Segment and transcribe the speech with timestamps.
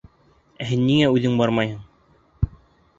[0.63, 2.59] —Ә һин ниңә үҙең бармайһың?